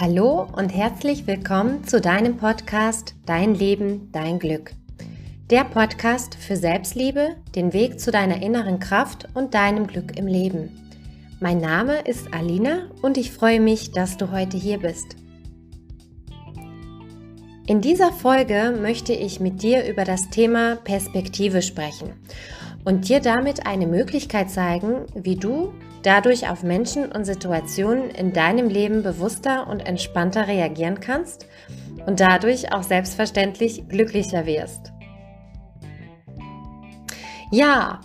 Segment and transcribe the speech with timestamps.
[0.00, 4.72] Hallo und herzlich willkommen zu deinem Podcast Dein Leben, dein Glück.
[5.50, 10.90] Der Podcast für Selbstliebe, den Weg zu deiner inneren Kraft und deinem Glück im Leben.
[11.38, 15.14] Mein Name ist Alina und ich freue mich, dass du heute hier bist.
[17.68, 22.14] In dieser Folge möchte ich mit dir über das Thema Perspektive sprechen
[22.84, 25.72] und dir damit eine Möglichkeit zeigen, wie du
[26.04, 31.46] dadurch auf Menschen und Situationen in deinem Leben bewusster und entspannter reagieren kannst
[32.06, 34.92] und dadurch auch selbstverständlich glücklicher wirst.
[37.50, 38.00] Ja,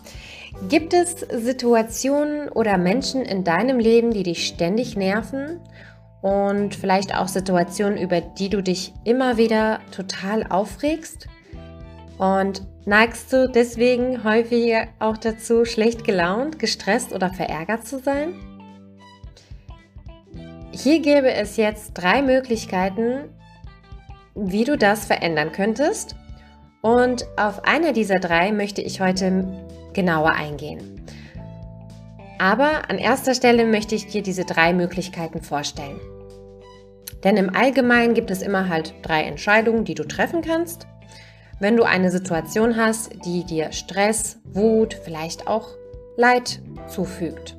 [0.70, 5.60] gibt es Situationen oder Menschen in deinem Leben, die dich ständig nerven
[6.22, 11.28] und vielleicht auch Situationen, über die du dich immer wieder total aufregst?
[12.18, 18.34] Und neigst du deswegen häufig auch dazu, schlecht gelaunt, gestresst oder verärgert zu sein?
[20.72, 23.30] Hier gäbe es jetzt drei Möglichkeiten,
[24.34, 26.16] wie du das verändern könntest.
[26.82, 29.46] Und auf einer dieser drei möchte ich heute
[29.94, 31.06] genauer eingehen.
[32.40, 36.00] Aber an erster Stelle möchte ich dir diese drei Möglichkeiten vorstellen.
[37.24, 40.88] Denn im Allgemeinen gibt es immer halt drei Entscheidungen, die du treffen kannst
[41.60, 45.70] wenn du eine Situation hast, die dir Stress, Wut, vielleicht auch
[46.18, 47.56] Leid zufügt.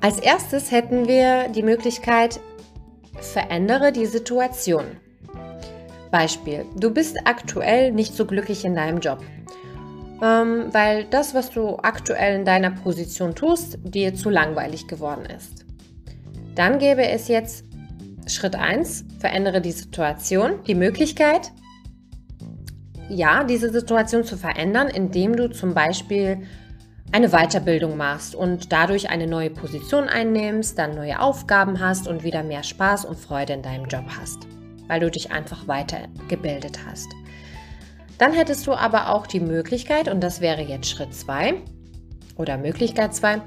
[0.00, 2.40] Als erstes hätten wir die Möglichkeit,
[3.20, 4.84] verändere die Situation.
[6.10, 9.22] Beispiel, du bist aktuell nicht so glücklich in deinem Job,
[10.22, 15.64] ähm, weil das, was du aktuell in deiner Position tust, dir zu langweilig geworden ist.
[16.54, 17.64] Dann gäbe es jetzt
[18.26, 21.52] Schritt 1, verändere die Situation, die Möglichkeit,
[23.08, 26.42] ja, diese Situation zu verändern, indem du zum Beispiel
[27.12, 32.42] eine Weiterbildung machst und dadurch eine neue Position einnimmst, dann neue Aufgaben hast und wieder
[32.42, 34.46] mehr Spaß und Freude in deinem Job hast,
[34.88, 37.08] weil du dich einfach weitergebildet hast.
[38.18, 41.54] Dann hättest du aber auch die Möglichkeit, und das wäre jetzt Schritt 2
[42.36, 43.40] oder Möglichkeit 2,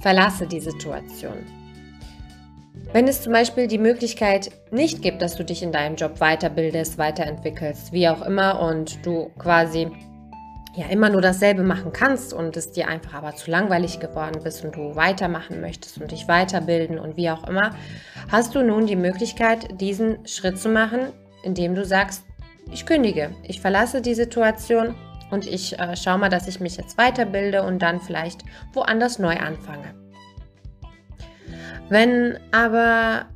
[0.00, 1.63] verlasse die Situation.
[2.94, 6.96] Wenn es zum Beispiel die Möglichkeit nicht gibt, dass du dich in deinem Job weiterbildest,
[6.96, 9.90] weiterentwickelst, wie auch immer, und du quasi
[10.76, 14.64] ja immer nur dasselbe machen kannst und es dir einfach aber zu langweilig geworden bist
[14.64, 17.74] und du weitermachen möchtest und dich weiterbilden und wie auch immer,
[18.30, 21.08] hast du nun die Möglichkeit, diesen Schritt zu machen,
[21.42, 22.22] indem du sagst,
[22.70, 24.94] ich kündige, ich verlasse die Situation
[25.32, 29.36] und ich äh, schaue mal, dass ich mich jetzt weiterbilde und dann vielleicht woanders neu
[29.36, 30.03] anfange.
[31.88, 33.26] Wenn aber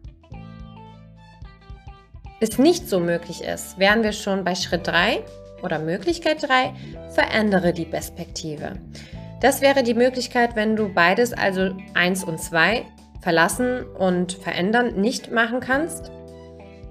[2.40, 5.24] es nicht so möglich ist, wären wir schon bei Schritt 3
[5.62, 6.72] oder Möglichkeit 3,
[7.10, 8.72] verändere die Perspektive.
[9.40, 12.84] Das wäre die Möglichkeit, wenn du beides, also 1 und 2,
[13.20, 16.10] verlassen und verändern nicht machen kannst,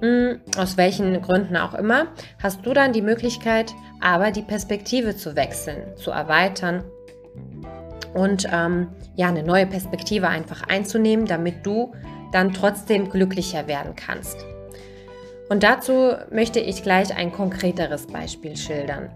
[0.02, 2.08] hm, aus welchen Gründen auch immer,
[2.42, 6.84] hast du dann die Möglichkeit, aber die Perspektive zu wechseln, zu erweitern
[8.14, 11.94] und ähm, ja, eine neue Perspektive einfach einzunehmen, damit du
[12.32, 14.38] dann trotzdem glücklicher werden kannst.
[15.50, 19.10] Und dazu möchte ich gleich ein konkreteres Beispiel schildern.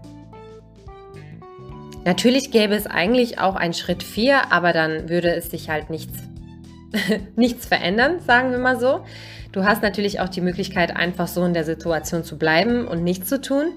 [2.04, 6.14] Natürlich gäbe es eigentlich auch einen Schritt 4, aber dann würde es sich halt nichts,
[7.36, 9.04] nichts verändern, sagen wir mal so.
[9.52, 13.28] Du hast natürlich auch die Möglichkeit, einfach so in der Situation zu bleiben und nichts
[13.28, 13.74] zu tun.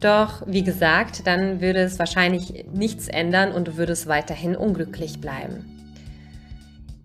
[0.00, 5.64] Doch wie gesagt, dann würde es wahrscheinlich nichts ändern und du würdest weiterhin unglücklich bleiben.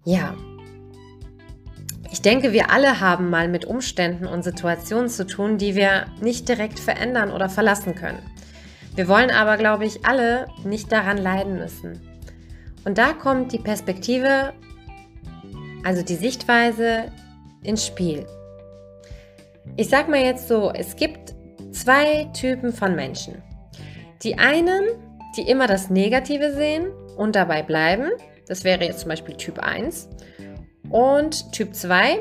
[0.05, 0.35] Ja.
[2.11, 6.47] Ich denke, wir alle haben mal mit Umständen und Situationen zu tun, die wir nicht
[6.47, 8.19] direkt verändern oder verlassen können.
[8.95, 11.99] Wir wollen aber, glaube ich, alle nicht daran leiden müssen.
[12.85, 14.53] Und da kommt die Perspektive,
[15.83, 17.11] also die Sichtweise
[17.63, 18.27] ins Spiel.
[19.77, 21.33] Ich sag mal jetzt so, es gibt
[21.73, 23.41] zwei Typen von Menschen.
[24.23, 24.83] Die einen,
[25.35, 28.09] die immer das Negative sehen und dabei bleiben,
[28.47, 30.09] das wäre jetzt zum Beispiel Typ 1.
[30.89, 32.19] Und Typ 2,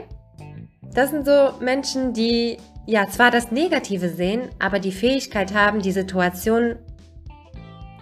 [0.95, 2.57] das sind so Menschen, die
[2.87, 6.77] ja zwar das Negative sehen, aber die Fähigkeit haben, die Situation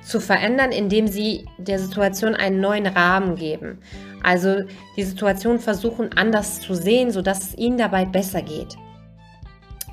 [0.02, 3.80] zu verändern, indem sie der Situation einen neuen Rahmen geben.
[4.22, 4.62] Also
[4.96, 8.76] die Situation versuchen anders zu sehen, sodass es ihnen dabei besser geht.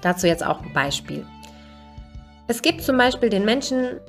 [0.02, 1.26] Dazu jetzt auch ein Beispiel.
[2.48, 4.00] Es gibt zum Beispiel den Menschen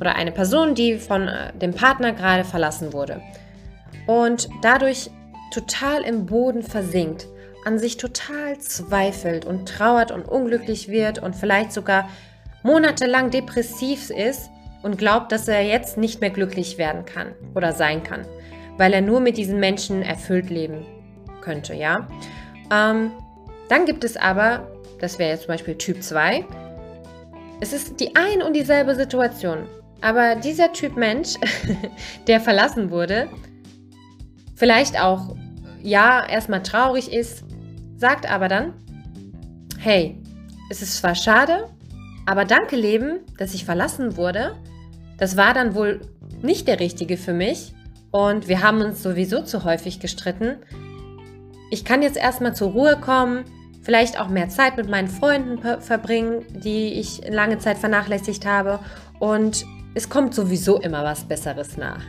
[0.00, 3.20] oder eine Person, die von äh, dem Partner gerade verlassen wurde
[4.06, 5.10] und dadurch
[5.52, 7.26] total im Boden versinkt,
[7.64, 12.08] an sich total zweifelt und trauert und unglücklich wird und vielleicht sogar
[12.62, 14.50] monatelang depressiv ist
[14.82, 18.26] und glaubt, dass er jetzt nicht mehr glücklich werden kann oder sein kann,
[18.76, 20.84] weil er nur mit diesen Menschen erfüllt leben
[21.40, 22.08] könnte, ja.
[22.72, 23.12] Ähm,
[23.68, 24.66] dann gibt es aber,
[25.00, 26.44] das wäre jetzt zum Beispiel Typ 2,
[27.64, 29.66] es ist die ein und dieselbe Situation.
[30.02, 31.36] Aber dieser Typ Mensch,
[32.26, 33.30] der verlassen wurde,
[34.54, 35.34] vielleicht auch,
[35.82, 37.42] ja, erstmal traurig ist,
[37.96, 38.74] sagt aber dann,
[39.78, 40.20] hey,
[40.70, 41.70] es ist zwar schade,
[42.26, 44.56] aber danke Leben, dass ich verlassen wurde.
[45.16, 46.02] Das war dann wohl
[46.42, 47.72] nicht der richtige für mich
[48.10, 50.58] und wir haben uns sowieso zu häufig gestritten.
[51.70, 53.44] Ich kann jetzt erstmal zur Ruhe kommen,
[53.84, 58.80] vielleicht auch mehr Zeit mit meinen Freunden verbringen, die ich lange Zeit vernachlässigt habe
[59.20, 59.64] und
[59.94, 62.02] es kommt sowieso immer was Besseres nach.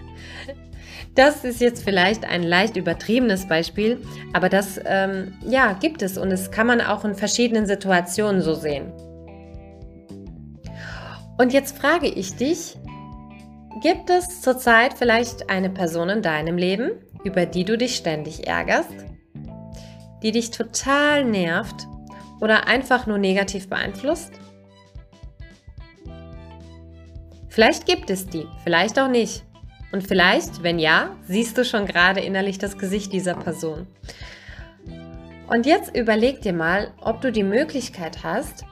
[1.13, 4.01] Das ist jetzt vielleicht ein leicht übertriebenes Beispiel,
[4.33, 8.53] aber das ähm, ja, gibt es und es kann man auch in verschiedenen Situationen so
[8.53, 8.91] sehen.
[11.37, 12.77] Und jetzt frage ich dich,
[13.81, 16.91] gibt es zurzeit vielleicht eine Person in deinem Leben,
[17.23, 19.04] über die du dich ständig ärgerst,
[20.25, 21.87] die dich total nervt
[22.41, 24.31] oder einfach nur negativ beeinflusst?
[27.47, 29.45] Vielleicht gibt es die, vielleicht auch nicht.
[29.91, 33.85] Und vielleicht, wenn ja, siehst du schon gerade innerlich das Gesicht dieser Person.
[35.47, 38.65] Und jetzt überleg dir mal, ob du die Möglichkeit hast,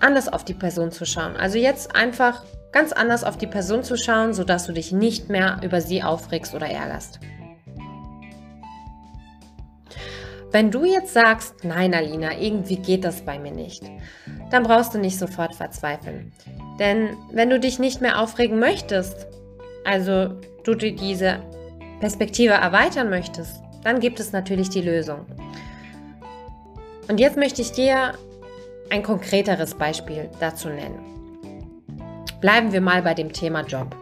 [0.00, 1.36] anders auf die Person zu schauen.
[1.36, 2.42] Also jetzt einfach
[2.72, 6.52] ganz anders auf die Person zu schauen, sodass du dich nicht mehr über sie aufregst
[6.52, 7.20] oder ärgerst.
[10.54, 13.82] Wenn du jetzt sagst, nein, Alina, irgendwie geht das bei mir nicht,
[14.52, 16.30] dann brauchst du nicht sofort verzweifeln.
[16.78, 19.26] Denn wenn du dich nicht mehr aufregen möchtest,
[19.84, 20.28] also
[20.62, 21.40] du diese
[21.98, 25.26] Perspektive erweitern möchtest, dann gibt es natürlich die Lösung.
[27.08, 28.12] Und jetzt möchte ich dir
[28.90, 31.00] ein konkreteres Beispiel dazu nennen.
[32.40, 33.96] Bleiben wir mal bei dem Thema Job.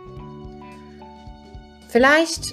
[1.89, 2.53] Vielleicht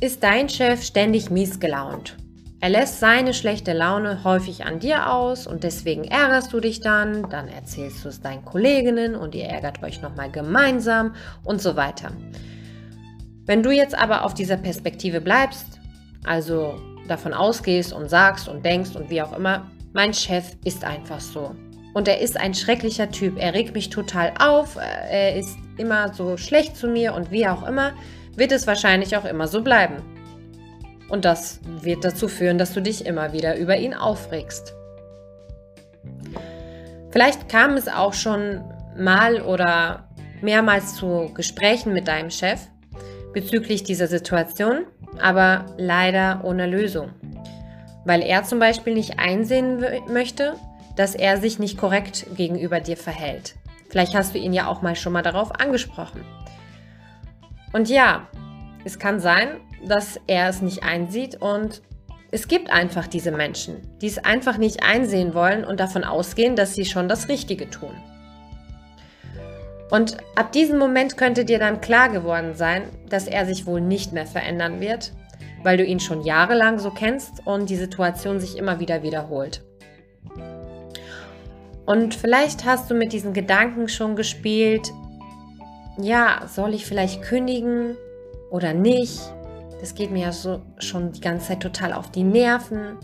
[0.00, 2.16] ist dein Chef ständig mies gelaunt.
[2.64, 7.28] Er lässt seine schlechte Laune häufig an dir aus und deswegen ärgerst du dich dann,
[7.28, 11.14] dann erzählst du es deinen Kolleginnen und ihr ärgert euch nochmal gemeinsam
[11.44, 12.12] und so weiter.
[13.44, 15.78] Wenn du jetzt aber auf dieser Perspektive bleibst,
[16.24, 21.20] also davon ausgehst und sagst und denkst und wie auch immer, mein Chef ist einfach
[21.20, 21.54] so.
[21.92, 23.38] Und er ist ein schrecklicher Typ.
[23.38, 24.76] Er regt mich total auf.
[24.76, 27.92] Er ist immer so schlecht zu mir und wie auch immer,
[28.36, 30.13] wird es wahrscheinlich auch immer so bleiben.
[31.08, 34.74] Und das wird dazu führen, dass du dich immer wieder über ihn aufregst.
[37.10, 38.64] Vielleicht kam es auch schon
[38.96, 40.08] mal oder
[40.40, 42.60] mehrmals zu Gesprächen mit deinem Chef
[43.32, 44.86] bezüglich dieser Situation,
[45.20, 47.10] aber leider ohne Lösung.
[48.04, 50.54] Weil er zum Beispiel nicht einsehen möchte,
[50.96, 53.54] dass er sich nicht korrekt gegenüber dir verhält.
[53.88, 56.24] Vielleicht hast du ihn ja auch mal schon mal darauf angesprochen.
[57.72, 58.28] Und ja,
[58.84, 61.82] es kann sein, dass er es nicht einsieht und
[62.30, 66.74] es gibt einfach diese Menschen, die es einfach nicht einsehen wollen und davon ausgehen, dass
[66.74, 67.94] sie schon das Richtige tun.
[69.90, 74.12] Und ab diesem Moment könnte dir dann klar geworden sein, dass er sich wohl nicht
[74.12, 75.12] mehr verändern wird,
[75.62, 79.62] weil du ihn schon jahrelang so kennst und die Situation sich immer wieder wiederholt.
[81.86, 84.90] Und vielleicht hast du mit diesen Gedanken schon gespielt,
[85.98, 87.96] ja, soll ich vielleicht kündigen
[88.50, 89.20] oder nicht?
[89.84, 92.96] Das geht mir ja so schon die ganze Zeit total auf die Nerven.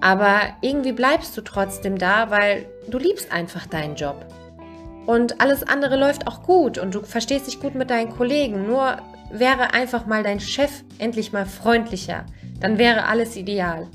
[0.00, 4.26] Aber irgendwie bleibst du trotzdem da, weil du liebst einfach deinen Job.
[5.06, 8.66] Und alles andere läuft auch gut und du verstehst dich gut mit deinen Kollegen.
[8.66, 8.96] Nur
[9.30, 12.26] wäre einfach mal dein Chef endlich mal freundlicher.
[12.58, 13.86] Dann wäre alles ideal.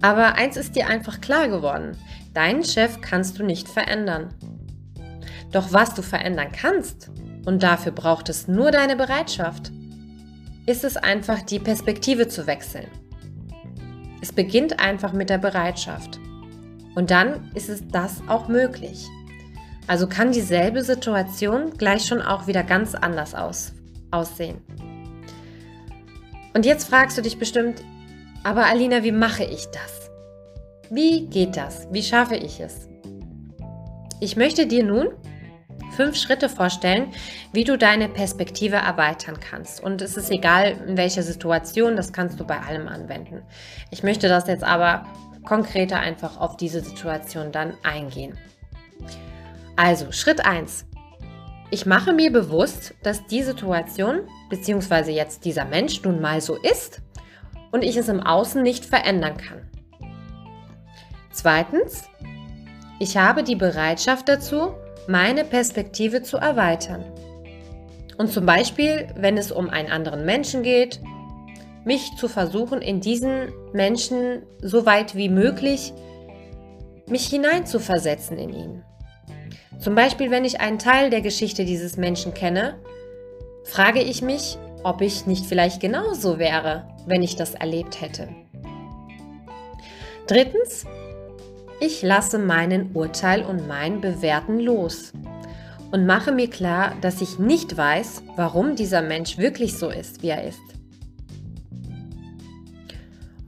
[0.00, 1.96] Aber eins ist dir einfach klar geworden.
[2.34, 4.34] Deinen Chef kannst du nicht verändern.
[5.52, 7.12] Doch was du verändern kannst,
[7.44, 9.72] und dafür braucht es nur deine Bereitschaft,
[10.66, 12.86] ist es einfach die Perspektive zu wechseln.
[14.20, 16.20] Es beginnt einfach mit der Bereitschaft.
[16.94, 19.08] Und dann ist es das auch möglich.
[19.88, 23.72] Also kann dieselbe Situation gleich schon auch wieder ganz anders aus,
[24.10, 24.58] aussehen.
[26.54, 27.82] Und jetzt fragst du dich bestimmt,
[28.44, 30.10] aber Alina, wie mache ich das?
[30.90, 31.88] Wie geht das?
[31.90, 32.88] Wie schaffe ich es?
[34.20, 35.08] Ich möchte dir nun
[35.96, 37.12] fünf Schritte vorstellen,
[37.52, 39.82] wie du deine Perspektive erweitern kannst.
[39.82, 43.42] Und es ist egal, in welcher Situation, das kannst du bei allem anwenden.
[43.90, 45.06] Ich möchte das jetzt aber
[45.44, 48.38] konkreter einfach auf diese Situation dann eingehen.
[49.76, 50.86] Also, Schritt 1.
[51.70, 55.10] Ich mache mir bewusst, dass die Situation bzw.
[55.10, 57.00] jetzt dieser Mensch nun mal so ist
[57.70, 59.62] und ich es im Außen nicht verändern kann.
[61.32, 62.04] Zweitens,
[62.98, 64.74] ich habe die Bereitschaft dazu,
[65.06, 67.04] meine Perspektive zu erweitern.
[68.18, 71.00] Und zum Beispiel, wenn es um einen anderen Menschen geht,
[71.84, 75.92] mich zu versuchen, in diesen Menschen so weit wie möglich
[77.08, 78.84] mich hineinzuversetzen in ihn.
[79.78, 82.78] Zum Beispiel, wenn ich einen Teil der Geschichte dieses Menschen kenne,
[83.64, 88.28] frage ich mich, ob ich nicht vielleicht genauso wäre, wenn ich das erlebt hätte.
[90.28, 90.86] Drittens,
[91.82, 95.12] ich lasse meinen Urteil und mein Bewerten los
[95.90, 100.28] und mache mir klar, dass ich nicht weiß, warum dieser Mensch wirklich so ist, wie
[100.28, 100.60] er ist.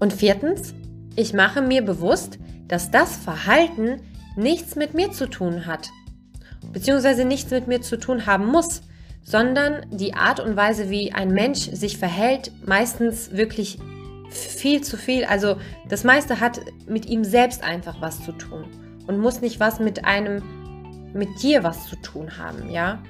[0.00, 0.74] Und viertens,
[1.14, 4.00] ich mache mir bewusst, dass das Verhalten
[4.34, 5.90] nichts mit mir zu tun hat,
[6.72, 8.82] beziehungsweise nichts mit mir zu tun haben muss,
[9.22, 13.78] sondern die Art und Weise, wie ein Mensch sich verhält, meistens wirklich
[14.36, 15.24] viel zu viel.
[15.24, 15.56] Also
[15.88, 18.64] das meiste hat mit ihm selbst einfach was zu tun
[19.06, 20.42] und muss nicht was mit einem,
[21.12, 23.02] mit dir was zu tun haben, ja.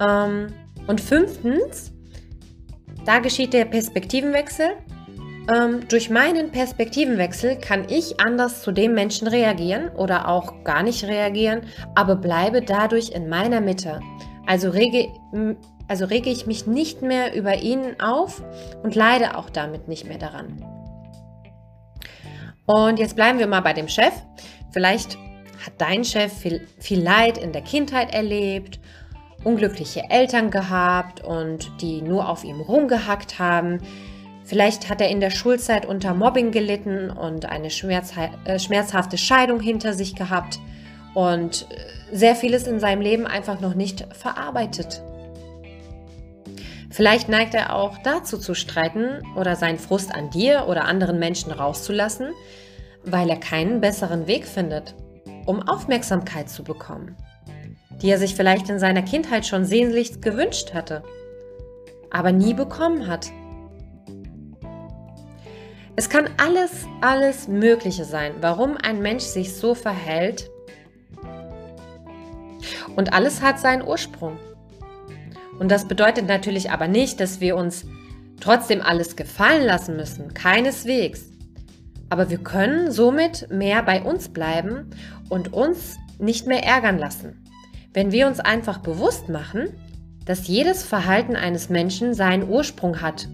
[0.00, 0.48] Ähm,
[0.86, 1.92] und fünftens,
[3.04, 4.70] da geschieht der Perspektivenwechsel.
[5.52, 11.04] Ähm, durch meinen Perspektivenwechsel kann ich anders zu dem Menschen reagieren oder auch gar nicht
[11.04, 11.62] reagieren,
[11.96, 14.00] aber bleibe dadurch in meiner Mitte.
[14.46, 15.08] Also rege,
[15.92, 18.42] also rege ich mich nicht mehr über ihn auf
[18.82, 20.64] und leide auch damit nicht mehr daran.
[22.64, 24.14] Und jetzt bleiben wir mal bei dem Chef.
[24.70, 25.18] Vielleicht
[25.66, 28.80] hat dein Chef viel, viel Leid in der Kindheit erlebt,
[29.44, 33.82] unglückliche Eltern gehabt und die nur auf ihm rumgehackt haben.
[34.44, 39.92] Vielleicht hat er in der Schulzeit unter Mobbing gelitten und eine äh, schmerzhafte Scheidung hinter
[39.92, 40.58] sich gehabt
[41.12, 45.02] und äh, sehr vieles in seinem Leben einfach noch nicht verarbeitet.
[46.92, 51.50] Vielleicht neigt er auch dazu zu streiten oder seinen Frust an dir oder anderen Menschen
[51.50, 52.32] rauszulassen,
[53.02, 54.94] weil er keinen besseren Weg findet,
[55.46, 57.16] um Aufmerksamkeit zu bekommen,
[58.02, 61.02] die er sich vielleicht in seiner Kindheit schon sehnlichst gewünscht hatte,
[62.10, 63.30] aber nie bekommen hat.
[65.96, 70.50] Es kann alles, alles Mögliche sein, warum ein Mensch sich so verhält.
[72.96, 74.36] Und alles hat seinen Ursprung.
[75.58, 77.84] Und das bedeutet natürlich aber nicht, dass wir uns
[78.40, 80.34] trotzdem alles gefallen lassen müssen.
[80.34, 81.30] Keineswegs.
[82.10, 84.90] Aber wir können somit mehr bei uns bleiben
[85.28, 87.44] und uns nicht mehr ärgern lassen.
[87.94, 89.68] Wenn wir uns einfach bewusst machen,
[90.24, 93.28] dass jedes Verhalten eines Menschen seinen Ursprung hat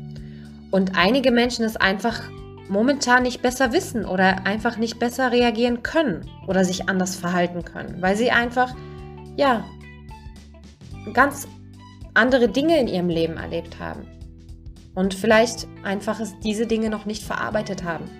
[0.70, 2.22] und einige Menschen es einfach
[2.68, 8.00] momentan nicht besser wissen oder einfach nicht besser reagieren können oder sich anders verhalten können,
[8.00, 8.74] weil sie einfach,
[9.36, 9.64] ja,
[11.14, 11.48] ganz
[12.18, 14.06] andere Dinge in ihrem Leben erlebt haben
[14.94, 18.10] und vielleicht einfach diese Dinge noch nicht verarbeitet haben.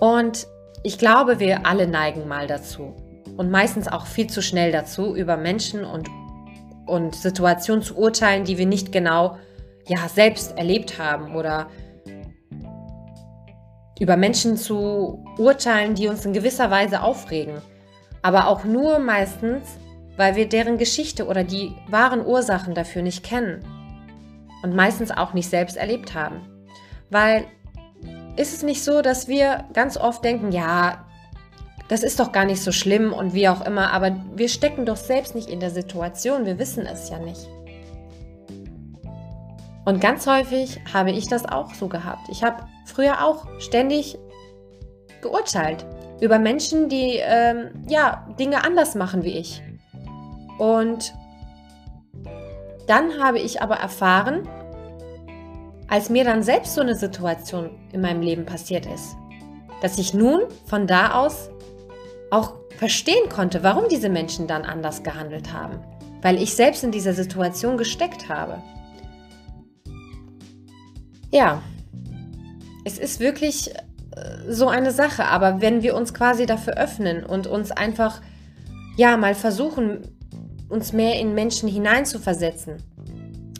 [0.00, 0.46] Und
[0.82, 2.94] ich glaube, wir alle neigen mal dazu
[3.36, 6.08] und meistens auch viel zu schnell dazu, über Menschen und,
[6.86, 9.38] und Situationen zu urteilen, die wir nicht genau
[9.86, 11.68] ja, selbst erlebt haben oder
[13.98, 17.62] über Menschen zu urteilen, die uns in gewisser Weise aufregen,
[18.22, 19.78] aber auch nur meistens,
[20.16, 23.64] weil wir deren Geschichte oder die wahren Ursachen dafür nicht kennen
[24.62, 26.46] und meistens auch nicht selbst erlebt haben.
[27.10, 27.46] Weil
[28.36, 31.06] ist es nicht so, dass wir ganz oft denken, ja,
[31.88, 34.96] das ist doch gar nicht so schlimm und wie auch immer, aber wir stecken doch
[34.96, 37.48] selbst nicht in der Situation, wir wissen es ja nicht.
[39.84, 42.28] Und ganz häufig habe ich das auch so gehabt.
[42.28, 44.18] Ich habe früher auch ständig
[45.22, 45.86] geurteilt
[46.20, 49.62] über Menschen, die ähm, ja Dinge anders machen wie ich.
[50.58, 51.14] Und
[52.86, 54.48] dann habe ich aber erfahren,
[55.88, 59.16] als mir dann selbst so eine Situation in meinem Leben passiert ist,
[59.82, 61.50] dass ich nun von da aus
[62.30, 65.78] auch verstehen konnte, warum diese Menschen dann anders gehandelt haben,
[66.22, 68.62] weil ich selbst in dieser Situation gesteckt habe.
[71.30, 71.62] Ja,
[72.84, 73.80] es ist wirklich äh,
[74.48, 78.20] so eine Sache, aber wenn wir uns quasi dafür öffnen und uns einfach,
[78.96, 80.15] ja, mal versuchen,
[80.68, 82.76] uns mehr in Menschen hineinzuversetzen,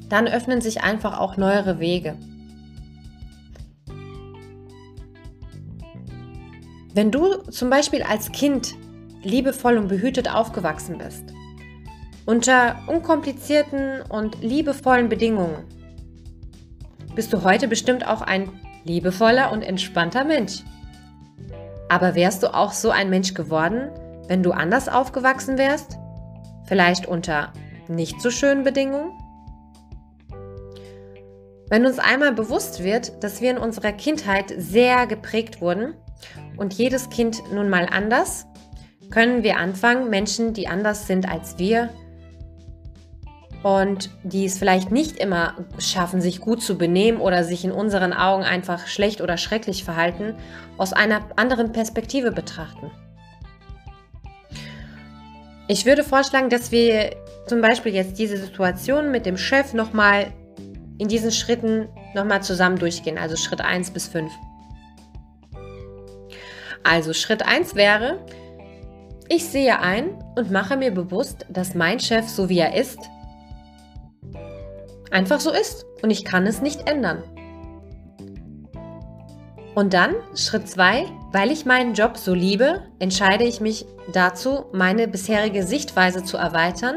[0.09, 2.17] dann öffnen sich einfach auch neuere Wege.
[6.95, 8.75] Wenn du zum Beispiel als Kind
[9.23, 11.25] liebevoll und behütet aufgewachsen bist,
[12.25, 15.65] unter unkomplizierten und liebevollen Bedingungen,
[17.15, 18.49] bist du heute bestimmt auch ein
[18.85, 20.63] liebevoller und entspannter Mensch.
[21.89, 23.91] Aber wärst du auch so ein Mensch geworden,
[24.29, 25.99] wenn du anders aufgewachsen wärst?
[26.67, 27.53] Vielleicht unter
[27.89, 29.13] nicht so schönen Bedingungen?
[31.69, 35.95] Wenn uns einmal bewusst wird, dass wir in unserer Kindheit sehr geprägt wurden
[36.57, 38.47] und jedes Kind nun mal anders,
[39.11, 41.91] können wir anfangen, Menschen, die anders sind als wir,
[43.67, 48.13] und die es vielleicht nicht immer schaffen, sich gut zu benehmen oder sich in unseren
[48.13, 50.37] Augen einfach schlecht oder schrecklich verhalten,
[50.79, 52.93] aus einer anderen Perspektive betrachten.
[55.69, 60.33] Ich würde vorschlagen, dass wir zum Beispiel jetzt diese Situation mit dem Chef nochmal
[60.99, 64.33] in diesen Schritten nochmal zusammen durchgehen, also Schritt 1 bis 5.
[66.85, 68.25] Also Schritt 1 wäre,
[69.29, 73.01] ich sehe ein und mache mir bewusst, dass mein Chef, so wie er ist,
[75.11, 77.25] einfach so ist und ich kann es nicht ändern.
[79.77, 85.07] Und dann Schritt 2, weil ich meinen Job so liebe, entscheide ich mich dazu, meine
[85.07, 86.97] bisherige Sichtweise zu erweitern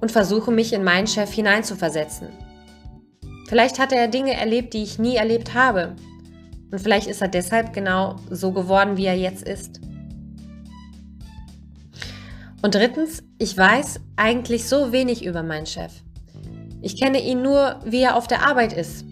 [0.00, 2.28] und versuche mich in meinen Chef hineinzuversetzen.
[3.48, 5.94] Vielleicht hat er Dinge erlebt, die ich nie erlebt habe.
[6.72, 9.82] Und vielleicht ist er deshalb genau so geworden, wie er jetzt ist.
[12.62, 15.92] Und drittens, ich weiß eigentlich so wenig über meinen Chef.
[16.80, 19.04] Ich kenne ihn nur, wie er auf der Arbeit ist.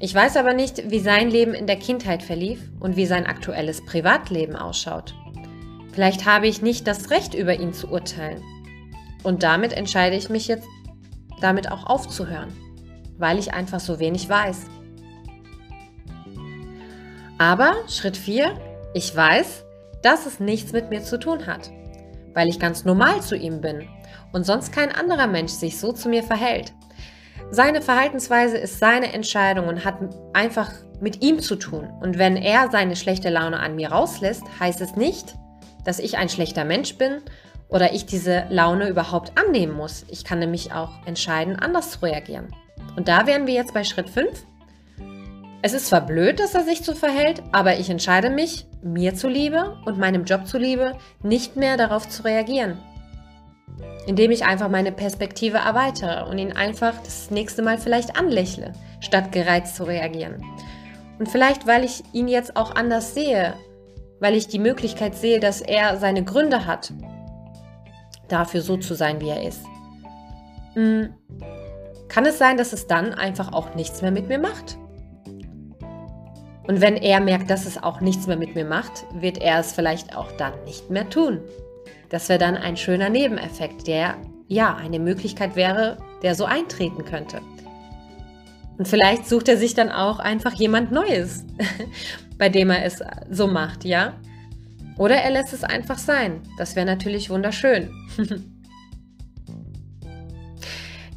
[0.00, 3.84] Ich weiß aber nicht, wie sein Leben in der Kindheit verlief und wie sein aktuelles
[3.84, 5.14] Privatleben ausschaut.
[5.92, 8.42] Vielleicht habe ich nicht das Recht, über ihn zu urteilen.
[9.22, 10.66] Und damit entscheide ich mich jetzt,
[11.40, 12.52] damit auch aufzuhören,
[13.16, 14.66] weil ich einfach so wenig weiß.
[17.38, 18.58] Aber Schritt 4,
[18.94, 19.64] ich weiß,
[20.02, 21.70] dass es nichts mit mir zu tun hat
[22.34, 23.88] weil ich ganz normal zu ihm bin
[24.32, 26.74] und sonst kein anderer Mensch sich so zu mir verhält.
[27.50, 29.96] Seine Verhaltensweise ist seine Entscheidung und hat
[30.32, 31.88] einfach mit ihm zu tun.
[32.00, 35.34] Und wenn er seine schlechte Laune an mir rauslässt, heißt es nicht,
[35.84, 37.20] dass ich ein schlechter Mensch bin
[37.68, 40.04] oder ich diese Laune überhaupt annehmen muss.
[40.08, 42.54] Ich kann nämlich auch entscheiden, anders zu reagieren.
[42.96, 44.46] Und da wären wir jetzt bei Schritt 5.
[45.62, 49.78] Es ist zwar blöd, dass er sich so verhält, aber ich entscheide mich, mir zuliebe
[49.86, 52.78] und meinem Job zuliebe, nicht mehr darauf zu reagieren.
[54.06, 59.32] Indem ich einfach meine Perspektive erweitere und ihn einfach das nächste Mal vielleicht anlächle, statt
[59.32, 60.44] gereizt zu reagieren.
[61.18, 63.54] Und vielleicht, weil ich ihn jetzt auch anders sehe,
[64.20, 66.92] weil ich die Möglichkeit sehe, dass er seine Gründe hat,
[68.28, 69.62] dafür so zu sein, wie er ist.
[70.74, 71.14] Hm,
[72.08, 74.76] kann es sein, dass es dann einfach auch nichts mehr mit mir macht?
[76.66, 79.72] Und wenn er merkt, dass es auch nichts mehr mit mir macht, wird er es
[79.72, 81.40] vielleicht auch dann nicht mehr tun.
[82.14, 87.40] Das wäre dann ein schöner Nebeneffekt, der ja eine Möglichkeit wäre, der so eintreten könnte.
[88.78, 91.44] Und vielleicht sucht er sich dann auch einfach jemand Neues,
[92.38, 94.14] bei dem er es so macht, ja?
[94.96, 96.40] Oder er lässt es einfach sein.
[96.56, 97.90] Das wäre natürlich wunderschön.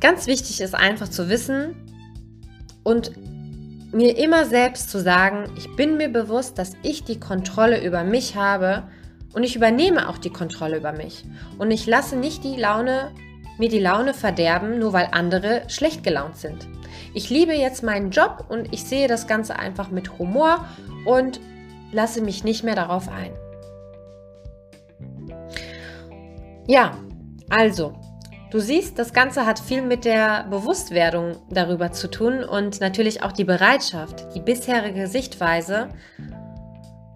[0.02, 1.76] Ganz wichtig ist einfach zu wissen
[2.82, 3.12] und
[3.94, 8.36] mir immer selbst zu sagen, ich bin mir bewusst, dass ich die Kontrolle über mich
[8.36, 8.90] habe
[9.38, 11.24] und ich übernehme auch die Kontrolle über mich.
[11.60, 13.12] Und ich lasse nicht die Laune,
[13.60, 16.68] mir die Laune verderben, nur weil andere schlecht gelaunt sind.
[17.14, 20.66] Ich liebe jetzt meinen Job und ich sehe das Ganze einfach mit Humor
[21.06, 21.40] und
[21.92, 23.32] lasse mich nicht mehr darauf ein.
[26.68, 26.98] Ja,
[27.48, 27.94] also,
[28.50, 33.34] Du siehst, das Ganze hat viel mit der Bewusstwerdung darüber zu tun und natürlich auch
[33.34, 35.90] die Bereitschaft, die bisherige Sichtweise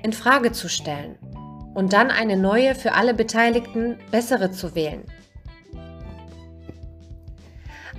[0.03, 1.17] in Frage zu stellen
[1.73, 5.03] und dann eine neue für alle Beteiligten bessere zu wählen.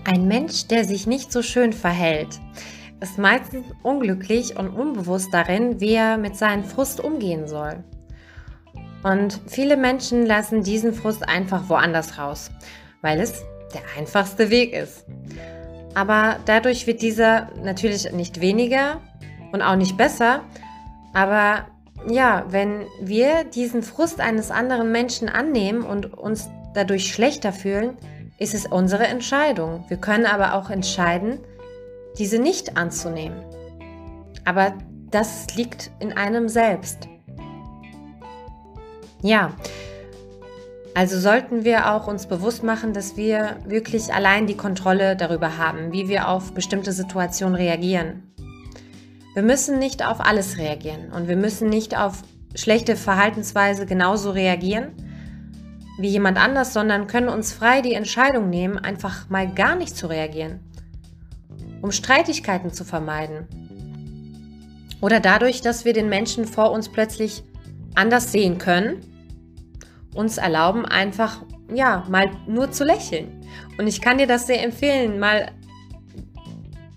[0.04, 2.40] Ein Mensch, der sich nicht so schön verhält,
[3.00, 7.84] ist meistens unglücklich und unbewusst darin, wie er mit seinem Frust umgehen soll.
[9.02, 12.50] Und viele Menschen lassen diesen Frust einfach woanders raus
[13.02, 15.04] weil es der einfachste Weg ist.
[15.94, 19.02] Aber dadurch wird dieser natürlich nicht weniger
[19.52, 20.40] und auch nicht besser.
[21.12, 21.66] Aber
[22.08, 27.96] ja, wenn wir diesen Frust eines anderen Menschen annehmen und uns dadurch schlechter fühlen,
[28.38, 29.84] ist es unsere Entscheidung.
[29.88, 31.38] Wir können aber auch entscheiden,
[32.18, 33.36] diese nicht anzunehmen.
[34.44, 34.74] Aber
[35.10, 37.08] das liegt in einem selbst.
[39.22, 39.52] Ja,
[40.94, 45.92] also sollten wir auch uns bewusst machen, dass wir wirklich allein die Kontrolle darüber haben,
[45.92, 48.31] wie wir auf bestimmte Situationen reagieren.
[49.34, 52.22] Wir müssen nicht auf alles reagieren und wir müssen nicht auf
[52.54, 54.92] schlechte Verhaltensweise genauso reagieren
[55.98, 60.06] wie jemand anders, sondern können uns frei die Entscheidung nehmen, einfach mal gar nicht zu
[60.06, 60.60] reagieren,
[61.82, 63.46] um Streitigkeiten zu vermeiden.
[65.00, 67.42] Oder dadurch, dass wir den Menschen vor uns plötzlich
[67.94, 69.02] anders sehen können
[70.14, 71.42] uns erlauben, einfach,
[71.72, 73.40] ja, mal nur zu lächeln.
[73.78, 75.52] Und ich kann dir das sehr empfehlen, mal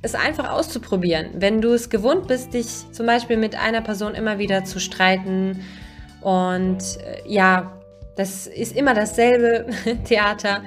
[0.06, 1.32] es einfach auszuprobieren.
[1.34, 5.63] Wenn du es gewohnt bist, dich zum Beispiel mit einer Person immer wieder zu streiten
[6.22, 7.80] und äh, ja,
[8.15, 9.65] das ist immer dasselbe
[10.06, 10.63] Theater,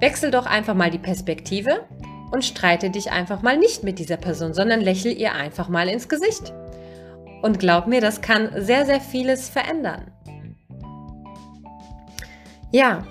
[0.00, 1.86] wechsel doch einfach mal die Perspektive
[2.32, 6.08] und streite dich einfach mal nicht mit dieser Person, sondern lächel ihr einfach mal ins
[6.08, 6.54] Gesicht.
[7.42, 10.10] Und glaub mir, das kann sehr, sehr vieles verändern.
[12.72, 13.06] Ja,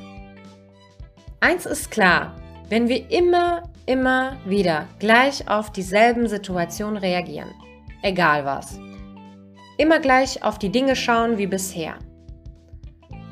[1.42, 2.36] eins ist klar,
[2.70, 7.50] wenn wir immer, immer wieder gleich auf dieselben Situationen reagieren,
[8.04, 8.80] egal was,
[9.80, 11.96] immer gleich auf die Dinge schauen wie bisher,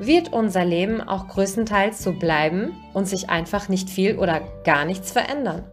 [0.00, 5.12] wird unser Leben auch größtenteils so bleiben und sich einfach nicht viel oder gar nichts
[5.12, 5.64] verändern.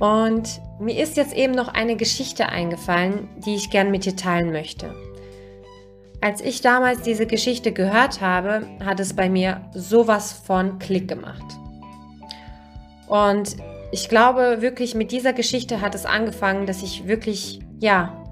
[0.00, 4.50] Und mir ist jetzt eben noch eine Geschichte eingefallen, die ich gern mit dir teilen
[4.50, 4.92] möchte.
[6.20, 11.44] Als ich damals diese Geschichte gehört habe, hat es bei mir sowas von Klick gemacht.
[13.06, 13.56] Und
[13.92, 18.24] ich glaube wirklich, mit dieser Geschichte hat es angefangen, dass ich wirklich, ja,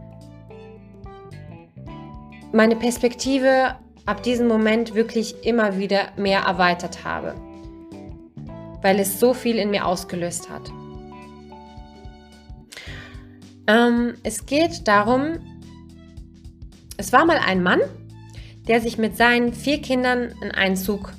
[2.52, 7.34] meine Perspektive ab diesem Moment wirklich immer wieder mehr erweitert habe,
[8.82, 10.70] weil es so viel in mir ausgelöst hat.
[13.66, 15.38] Ähm, es geht darum,
[16.96, 17.80] es war mal ein Mann,
[18.66, 21.12] der sich mit seinen vier Kindern in einen Zug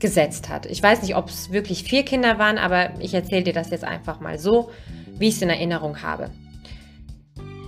[0.00, 0.66] gesetzt hat.
[0.66, 3.84] Ich weiß nicht, ob es wirklich vier Kinder waren, aber ich erzähle dir das jetzt
[3.84, 4.70] einfach mal so,
[5.18, 6.30] wie ich es in Erinnerung habe.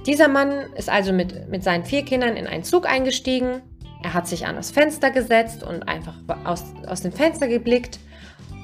[0.06, 3.62] Dieser Mann ist also mit, mit seinen vier Kindern in einen Zug eingestiegen.
[4.02, 6.14] Er hat sich an das Fenster gesetzt und einfach
[6.44, 8.00] aus, aus dem Fenster geblickt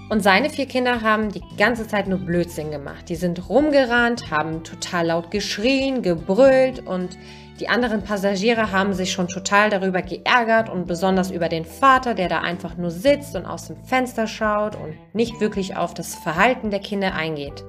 [0.08, 3.08] und seine vier Kinder haben die ganze Zeit nur Blödsinn gemacht.
[3.08, 7.18] Die sind rumgerannt, haben total laut geschrien, gebrüllt und
[7.60, 12.28] die anderen Passagiere haben sich schon total darüber geärgert und besonders über den Vater, der
[12.28, 16.70] da einfach nur sitzt und aus dem Fenster schaut und nicht wirklich auf das Verhalten
[16.70, 17.64] der Kinder eingeht.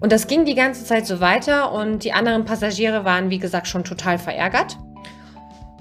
[0.00, 3.68] Und das ging die ganze Zeit so weiter und die anderen Passagiere waren, wie gesagt,
[3.68, 4.76] schon total verärgert.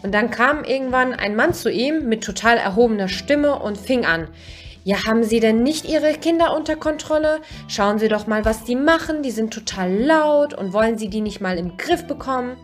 [0.03, 4.27] Und dann kam irgendwann ein Mann zu ihm mit total erhobener Stimme und fing an.
[4.83, 7.41] Ja, haben Sie denn nicht Ihre Kinder unter Kontrolle?
[7.67, 9.21] Schauen Sie doch mal, was die machen.
[9.21, 12.57] Die sind total laut und wollen Sie die nicht mal im Griff bekommen?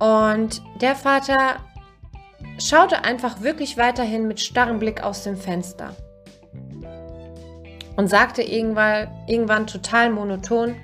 [0.00, 1.58] Und der Vater
[2.58, 5.94] schaute einfach wirklich weiterhin mit starrem Blick aus dem Fenster
[7.96, 10.74] und sagte irgendwann, irgendwann total monoton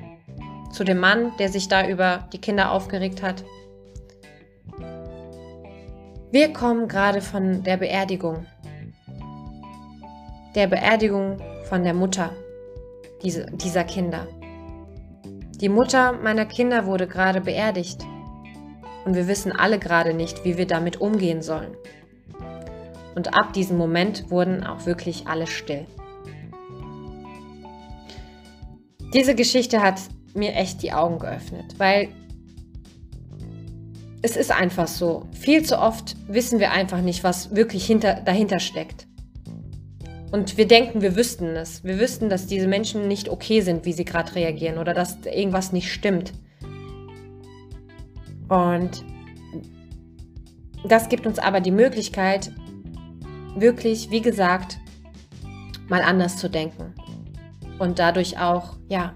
[0.71, 3.43] zu dem Mann, der sich da über die Kinder aufgeregt hat.
[6.31, 8.47] Wir kommen gerade von der Beerdigung.
[10.55, 12.33] Der Beerdigung von der Mutter
[13.23, 14.27] diese, dieser Kinder.
[15.61, 18.05] Die Mutter meiner Kinder wurde gerade beerdigt.
[19.05, 21.77] Und wir wissen alle gerade nicht, wie wir damit umgehen sollen.
[23.15, 25.87] Und ab diesem Moment wurden auch wirklich alle still.
[29.15, 30.01] Diese Geschichte hat
[30.35, 32.09] mir echt die Augen geöffnet, weil
[34.22, 35.26] es ist einfach so.
[35.33, 39.07] Viel zu oft wissen wir einfach nicht, was wirklich hinter, dahinter steckt.
[40.33, 41.85] Und wir denken, wir wüssten es.
[41.85, 45.72] Wir wüssten, dass diese Menschen nicht okay sind, wie sie gerade reagieren oder dass irgendwas
[45.72, 46.33] nicht stimmt.
[48.48, 49.05] Und
[50.85, 52.52] das gibt uns aber die Möglichkeit,
[53.57, 54.79] wirklich, wie gesagt,
[55.88, 56.94] mal anders zu denken.
[57.79, 59.14] Und dadurch auch, ja,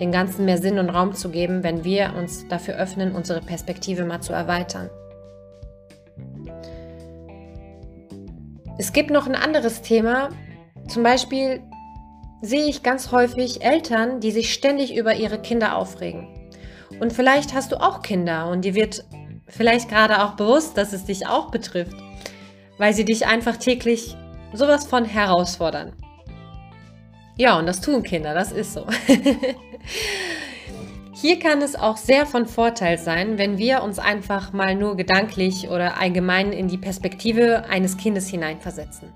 [0.00, 4.04] den Ganzen mehr Sinn und Raum zu geben, wenn wir uns dafür öffnen, unsere Perspektive
[4.04, 4.90] mal zu erweitern.
[8.78, 10.28] Es gibt noch ein anderes Thema.
[10.86, 11.60] Zum Beispiel
[12.40, 16.28] sehe ich ganz häufig Eltern, die sich ständig über ihre Kinder aufregen.
[17.00, 19.04] Und vielleicht hast du auch Kinder und dir wird
[19.48, 21.96] vielleicht gerade auch bewusst, dass es dich auch betrifft,
[22.78, 24.16] weil sie dich einfach täglich
[24.52, 25.92] sowas von herausfordern.
[27.36, 28.86] Ja, und das tun Kinder, das ist so.
[31.20, 35.68] Hier kann es auch sehr von Vorteil sein, wenn wir uns einfach mal nur gedanklich
[35.68, 39.12] oder allgemein in die Perspektive eines Kindes hineinversetzen.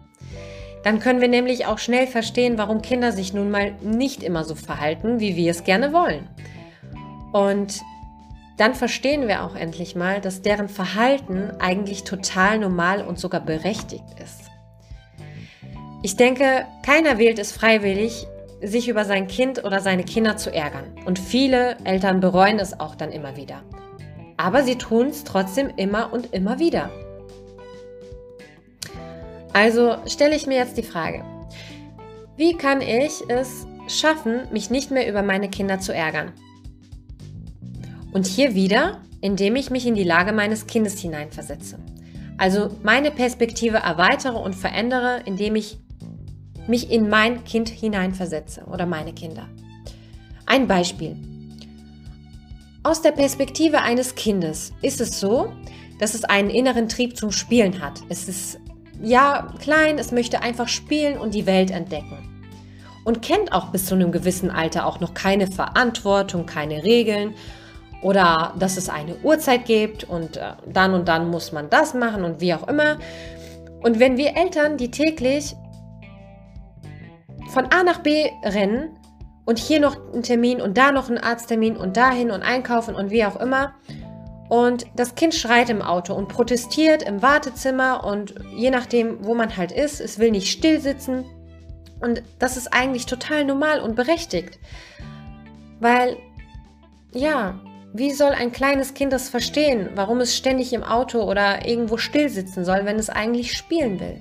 [0.82, 4.56] Dann können wir nämlich auch schnell verstehen, warum Kinder sich nun mal nicht immer so
[4.56, 6.28] verhalten, wie wir es gerne wollen.
[7.32, 7.80] Und
[8.58, 14.04] dann verstehen wir auch endlich mal, dass deren Verhalten eigentlich total normal und sogar berechtigt
[14.22, 14.50] ist.
[16.02, 18.26] Ich denke, keiner wählt es freiwillig,
[18.62, 20.84] sich über sein Kind oder seine Kinder zu ärgern.
[21.04, 23.62] Und viele Eltern bereuen es auch dann immer wieder.
[24.36, 26.90] Aber sie tun es trotzdem immer und immer wieder.
[29.52, 31.24] Also stelle ich mir jetzt die Frage,
[32.36, 36.32] wie kann ich es schaffen, mich nicht mehr über meine Kinder zu ärgern?
[38.12, 41.78] Und hier wieder, indem ich mich in die Lage meines Kindes hineinversetze.
[42.38, 45.78] Also meine Perspektive erweitere und verändere, indem ich
[46.66, 49.48] mich in mein Kind hineinversetze oder meine Kinder.
[50.46, 51.16] Ein Beispiel.
[52.82, 55.52] Aus der Perspektive eines Kindes ist es so,
[55.98, 58.00] dass es einen inneren Trieb zum Spielen hat.
[58.08, 58.58] Es ist
[59.00, 62.28] ja klein, es möchte einfach spielen und die Welt entdecken.
[63.04, 67.34] Und kennt auch bis zu einem gewissen Alter auch noch keine Verantwortung, keine Regeln
[68.02, 72.24] oder dass es eine Uhrzeit gibt und äh, dann und dann muss man das machen
[72.24, 72.98] und wie auch immer.
[73.82, 75.56] Und wenn wir Eltern, die täglich
[77.52, 78.96] von A nach B rennen
[79.44, 83.10] und hier noch einen Termin und da noch einen Arzttermin und dahin und einkaufen und
[83.10, 83.74] wie auch immer,
[84.52, 89.56] und das Kind schreit im Auto und protestiert im Wartezimmer und je nachdem, wo man
[89.56, 91.24] halt ist, es will nicht still sitzen.
[92.02, 94.58] Und das ist eigentlich total normal und berechtigt.
[95.80, 96.18] Weil,
[97.14, 97.58] ja,
[97.94, 102.28] wie soll ein kleines Kind das verstehen, warum es ständig im Auto oder irgendwo still
[102.28, 104.20] sitzen soll, wenn es eigentlich spielen will?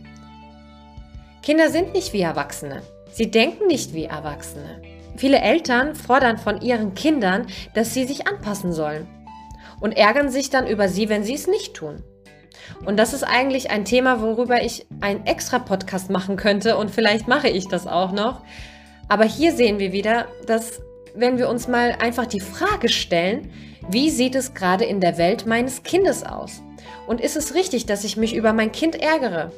[1.44, 2.84] Kinder sind nicht wie Erwachsene.
[3.12, 4.82] Sie denken nicht wie Erwachsene.
[5.18, 9.08] Viele Eltern fordern von ihren Kindern, dass sie sich anpassen sollen
[9.82, 12.04] und ärgern sich dann über sie, wenn sie es nicht tun.
[12.86, 17.28] Und das ist eigentlich ein Thema, worüber ich einen extra Podcast machen könnte und vielleicht
[17.28, 18.42] mache ich das auch noch.
[19.10, 20.82] Aber hier sehen wir wieder, dass
[21.14, 23.52] wenn wir uns mal einfach die Frage stellen,
[23.90, 26.62] wie sieht es gerade in der Welt meines Kindes aus?
[27.08, 29.52] Und ist es richtig, dass ich mich über mein Kind ärgere?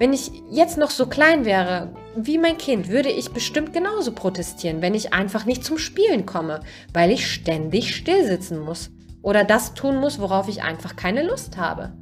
[0.00, 4.80] Wenn ich jetzt noch so klein wäre wie mein Kind, würde ich bestimmt genauso protestieren,
[4.80, 6.60] wenn ich einfach nicht zum Spielen komme,
[6.94, 11.92] weil ich ständig stillsitzen muss oder das tun muss, worauf ich einfach keine Lust habe.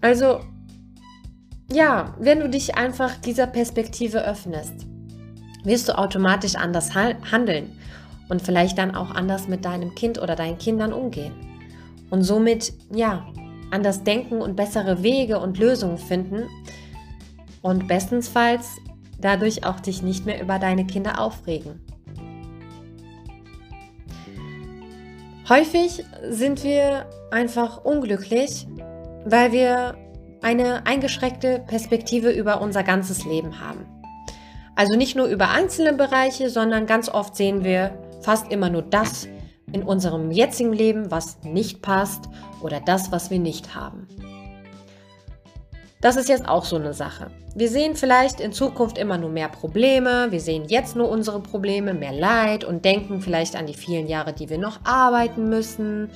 [0.00, 0.38] Also,
[1.72, 4.86] ja, wenn du dich einfach dieser Perspektive öffnest,
[5.64, 7.76] wirst du automatisch anders handeln
[8.28, 11.34] und vielleicht dann auch anders mit deinem Kind oder deinen Kindern umgehen.
[12.08, 13.26] Und somit, ja,
[13.72, 16.48] anders denken und bessere Wege und Lösungen finden
[17.62, 18.76] und bestensfalls
[19.20, 21.80] dadurch auch dich nicht mehr über deine Kinder aufregen.
[25.48, 28.66] Häufig sind wir einfach unglücklich,
[29.24, 29.96] weil wir
[30.42, 33.86] eine eingeschränkte Perspektive über unser ganzes Leben haben.
[34.74, 39.28] Also nicht nur über einzelne Bereiche, sondern ganz oft sehen wir fast immer nur das
[39.72, 42.28] in unserem jetzigen Leben, was nicht passt
[42.62, 44.06] oder das, was wir nicht haben.
[46.02, 47.30] Das ist jetzt auch so eine Sache.
[47.54, 51.94] Wir sehen vielleicht in Zukunft immer nur mehr Probleme, wir sehen jetzt nur unsere Probleme,
[51.94, 56.10] mehr Leid und denken vielleicht an die vielen Jahre, die wir noch arbeiten müssen,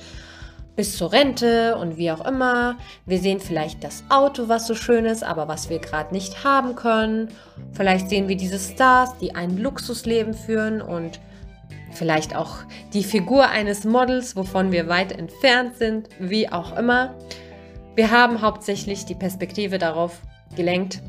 [0.75, 2.77] bis zur Rente und wie auch immer.
[3.05, 6.75] Wir sehen vielleicht das Auto, was so schön ist, aber was wir gerade nicht haben
[6.75, 7.29] können.
[7.71, 11.19] Vielleicht sehen wir diese Stars, die ein Luxusleben führen und
[11.91, 12.57] vielleicht auch
[12.93, 17.15] die Figur eines Models, wovon wir weit entfernt sind, wie auch immer.
[17.95, 20.21] Wir haben hauptsächlich die Perspektive darauf
[20.55, 21.01] gelenkt,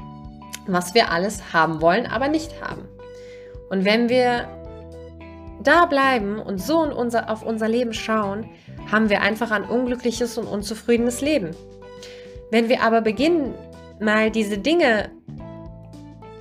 [0.66, 2.88] was wir alles haben wollen, aber nicht haben.
[3.70, 4.48] Und wenn wir
[5.62, 8.48] da bleiben und so unser, auf unser Leben schauen,
[8.90, 11.50] haben wir einfach ein unglückliches und unzufriedenes Leben.
[12.50, 13.54] Wenn wir aber beginnen,
[14.00, 15.10] mal diese Dinge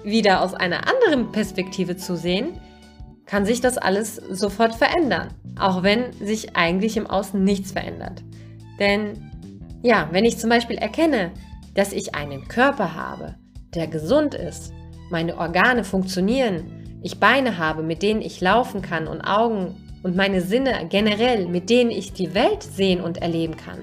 [0.03, 2.61] wieder aus einer anderen Perspektive zu sehen,
[3.27, 8.23] kann sich das alles sofort verändern, auch wenn sich eigentlich im Außen nichts verändert.
[8.79, 9.29] Denn
[9.83, 11.31] ja, wenn ich zum Beispiel erkenne,
[11.75, 13.35] dass ich einen Körper habe,
[13.75, 14.73] der gesund ist,
[15.11, 20.41] meine Organe funktionieren, ich Beine habe, mit denen ich laufen kann und Augen und meine
[20.41, 23.79] Sinne generell, mit denen ich die Welt sehen und erleben kann.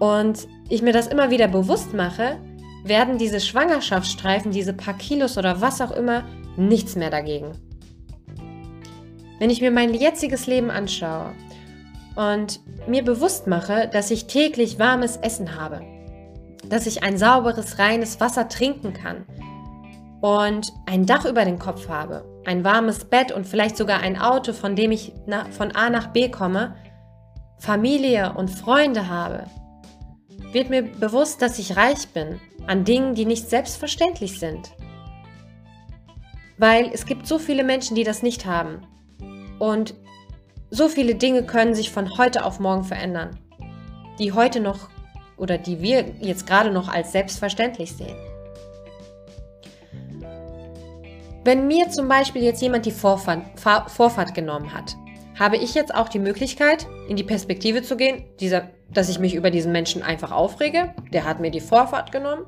[0.00, 2.38] Und ich mir das immer wieder bewusst mache,
[2.84, 6.24] werden diese Schwangerschaftsstreifen, diese paar Kilos oder was auch immer,
[6.56, 7.52] nichts mehr dagegen.
[9.38, 11.32] Wenn ich mir mein jetziges Leben anschaue
[12.16, 15.82] und mir bewusst mache, dass ich täglich warmes Essen habe,
[16.68, 19.26] dass ich ein sauberes, reines Wasser trinken kann
[20.20, 24.52] und ein Dach über den Kopf habe, ein warmes Bett und vielleicht sogar ein Auto,
[24.52, 25.12] von dem ich
[25.50, 26.76] von A nach B komme,
[27.58, 29.44] Familie und Freunde habe,
[30.52, 34.70] wird mir bewusst, dass ich reich bin an Dingen, die nicht selbstverständlich sind.
[36.58, 38.86] Weil es gibt so viele Menschen, die das nicht haben.
[39.58, 39.94] Und
[40.70, 43.38] so viele Dinge können sich von heute auf morgen verändern,
[44.18, 44.88] die heute noch
[45.36, 48.16] oder die wir jetzt gerade noch als selbstverständlich sehen.
[51.44, 54.96] Wenn mir zum Beispiel jetzt jemand die Vorfahrt, Vorfahrt genommen hat,
[55.38, 59.34] habe ich jetzt auch die Möglichkeit, in die Perspektive zu gehen, dieser, dass ich mich
[59.34, 62.46] über diesen Menschen einfach aufrege, der hat mir die Vorfahrt genommen.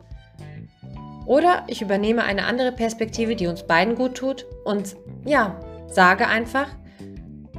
[1.27, 6.69] Oder ich übernehme eine andere Perspektive, die uns beiden gut tut und ja, sage einfach,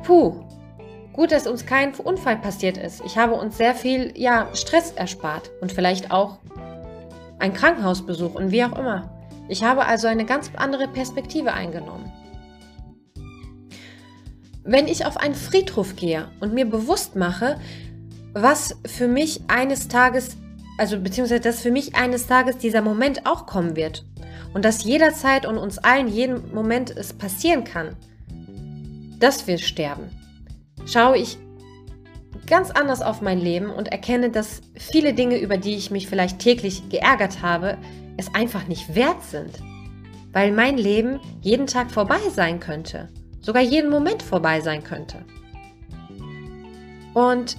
[0.03, 0.47] puh,
[1.17, 3.01] Gut, dass uns kein Unfall passiert ist.
[3.03, 6.37] Ich habe uns sehr viel ja, Stress erspart und vielleicht auch
[7.39, 9.09] ein Krankenhausbesuch und wie auch immer.
[9.49, 12.13] Ich habe also eine ganz andere Perspektive eingenommen.
[14.63, 17.57] wenn ich auf einen Friedhof gehe und mir bewusst mache,
[18.33, 20.35] was für mich eines Tages,
[20.77, 24.05] also beziehungsweise dass für mich eines Tages dieser Moment auch kommen wird
[24.53, 27.95] und dass jederzeit und uns allen jeden Moment es passieren kann,
[29.19, 30.09] dass wir sterben,
[30.85, 31.37] schaue ich
[32.45, 36.39] ganz anders auf mein Leben und erkenne, dass viele Dinge, über die ich mich vielleicht
[36.39, 37.77] täglich geärgert habe,
[38.15, 39.59] es einfach nicht wert sind.
[40.31, 43.09] Weil mein Leben jeden Tag vorbei sein könnte,
[43.41, 45.25] sogar jeden Moment vorbei sein könnte.
[47.13, 47.57] Und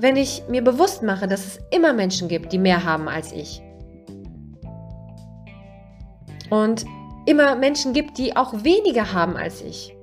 [0.00, 3.62] wenn ich mir bewusst mache, dass es immer Menschen gibt, die mehr haben als ich.
[6.48, 6.84] Und
[7.26, 9.94] immer Menschen gibt, die auch weniger haben als ich.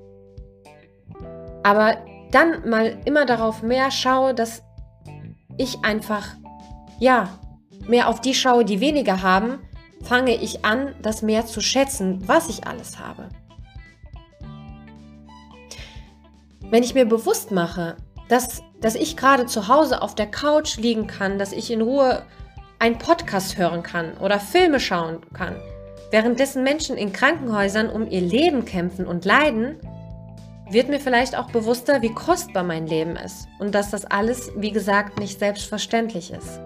[1.63, 1.97] Aber
[2.31, 4.63] dann mal immer darauf mehr schaue, dass
[5.57, 6.27] ich einfach,
[6.99, 7.29] ja,
[7.87, 9.59] mehr auf die schaue, die weniger haben,
[10.03, 13.29] fange ich an, das mehr zu schätzen, was ich alles habe.
[16.69, 17.97] Wenn ich mir bewusst mache,
[18.29, 22.23] dass, dass ich gerade zu Hause auf der Couch liegen kann, dass ich in Ruhe
[22.79, 25.55] einen Podcast hören kann oder Filme schauen kann,
[26.11, 29.79] währenddessen Menschen in Krankenhäusern um ihr Leben kämpfen und leiden,
[30.69, 34.71] wird mir vielleicht auch bewusster, wie kostbar mein Leben ist und dass das alles, wie
[34.71, 36.59] gesagt, nicht selbstverständlich ist.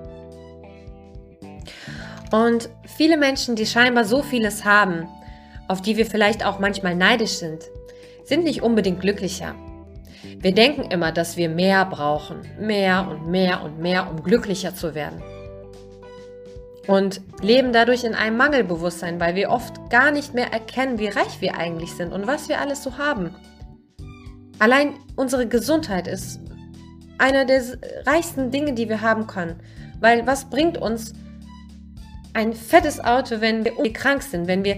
[2.31, 5.07] Und viele Menschen, die scheinbar so vieles haben,
[5.67, 7.63] auf die wir vielleicht auch manchmal neidisch sind,
[8.23, 9.55] sind nicht unbedingt glücklicher.
[10.23, 14.93] Wir denken immer, dass wir mehr brauchen, mehr und mehr und mehr, um glücklicher zu
[14.93, 15.21] werden.
[16.87, 21.39] Und leben dadurch in einem Mangelbewusstsein, weil wir oft gar nicht mehr erkennen, wie reich
[21.39, 23.35] wir eigentlich sind und was wir alles so haben.
[24.59, 26.39] Allein unsere Gesundheit ist
[27.17, 27.61] einer der
[28.05, 29.59] reichsten Dinge, die wir haben können.
[29.99, 31.13] Weil was bringt uns
[32.33, 34.77] ein fettes Auto, wenn wir krank sind, wenn wir,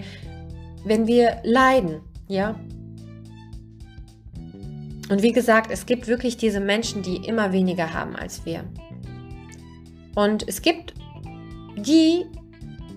[0.84, 2.54] wenn wir leiden, ja?
[5.10, 8.64] Und wie gesagt, es gibt wirklich diese Menschen, die immer weniger haben als wir.
[10.14, 10.94] Und es gibt
[11.76, 12.26] die,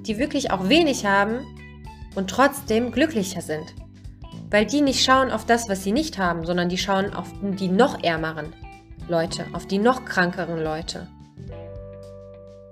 [0.06, 1.40] die wirklich auch wenig haben
[2.16, 3.74] und trotzdem glücklicher sind.
[4.50, 7.68] Weil die nicht schauen auf das, was sie nicht haben, sondern die schauen auf die
[7.68, 8.54] noch ärmeren
[9.10, 11.08] Leute, auf die noch krankeren Leute.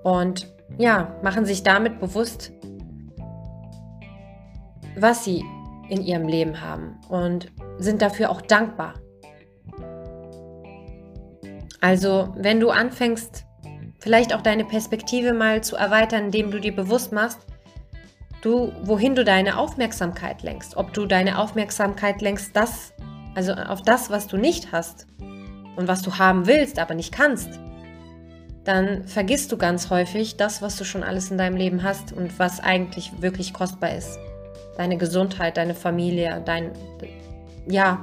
[0.02, 0.46] Und
[0.78, 2.52] ja, machen sich damit bewusst,
[4.96, 5.44] was sie
[5.88, 8.94] in ihrem Leben haben und sind dafür auch dankbar.
[11.86, 13.44] Also, wenn du anfängst,
[14.00, 17.38] vielleicht auch deine Perspektive mal zu erweitern, indem du dir bewusst machst,
[18.42, 20.76] du, wohin du deine Aufmerksamkeit lenkst.
[20.76, 22.92] Ob du deine Aufmerksamkeit lenkst, das,
[23.36, 25.06] also auf das, was du nicht hast
[25.76, 27.50] und was du haben willst, aber nicht kannst,
[28.64, 32.36] dann vergisst du ganz häufig das, was du schon alles in deinem Leben hast und
[32.40, 34.18] was eigentlich wirklich kostbar ist.
[34.76, 36.72] Deine Gesundheit, deine Familie, dein,
[37.68, 38.00] ja,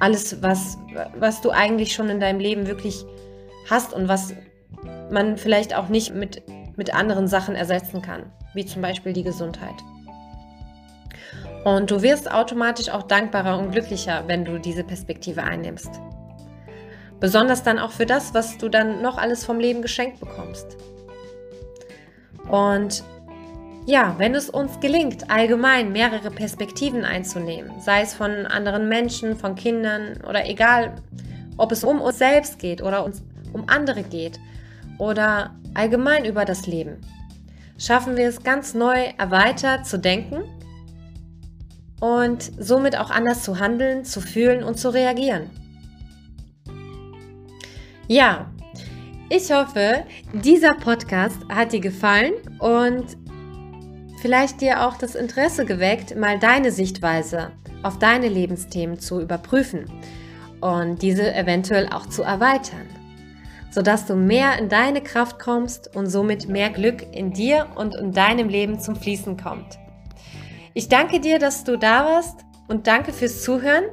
[0.00, 0.78] alles, was,
[1.18, 3.04] was du eigentlich schon in deinem Leben wirklich
[3.68, 4.34] hast und was
[5.10, 6.42] man vielleicht auch nicht mit
[6.78, 9.74] mit anderen Sachen ersetzen kann, wie zum Beispiel die Gesundheit.
[11.64, 15.90] Und du wirst automatisch auch dankbarer und glücklicher, wenn du diese Perspektive einnimmst.
[17.18, 20.76] Besonders dann auch für das, was du dann noch alles vom Leben geschenkt bekommst.
[22.48, 23.02] Und
[23.88, 29.54] ja, wenn es uns gelingt, allgemein mehrere Perspektiven einzunehmen, sei es von anderen Menschen, von
[29.54, 30.96] Kindern oder egal,
[31.56, 33.22] ob es um uns selbst geht oder uns
[33.54, 34.38] um andere geht
[34.98, 37.00] oder allgemein über das Leben,
[37.78, 40.42] schaffen wir es ganz neu erweitert zu denken
[41.98, 45.48] und somit auch anders zu handeln, zu fühlen und zu reagieren.
[48.06, 48.50] Ja,
[49.30, 53.16] ich hoffe, dieser Podcast hat dir gefallen und
[54.20, 57.52] vielleicht dir auch das Interesse geweckt, mal deine Sichtweise
[57.82, 59.86] auf deine Lebensthemen zu überprüfen
[60.60, 62.88] und diese eventuell auch zu erweitern
[63.70, 68.12] sodass du mehr in deine Kraft kommst und somit mehr Glück in dir und in
[68.12, 69.78] deinem Leben zum Fließen kommt.
[70.74, 73.84] Ich danke dir, dass du da warst und danke fürs Zuhören.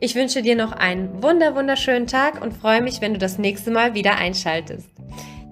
[0.00, 3.70] Ich wünsche dir noch einen wunder wunderschönen Tag und freue mich, wenn du das nächste
[3.70, 4.88] Mal wieder einschaltest.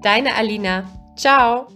[0.02, 0.84] Deine Alina.
[1.16, 1.66] Ciao.